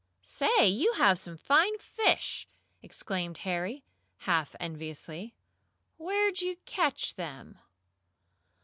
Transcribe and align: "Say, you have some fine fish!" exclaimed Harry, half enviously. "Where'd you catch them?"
"Say, 0.23 0.67
you 0.67 0.93
have 0.93 1.19
some 1.19 1.37
fine 1.37 1.77
fish!" 1.77 2.47
exclaimed 2.81 3.37
Harry, 3.45 3.83
half 4.21 4.55
enviously. 4.59 5.35
"Where'd 5.97 6.41
you 6.41 6.57
catch 6.65 7.13
them?" 7.13 7.59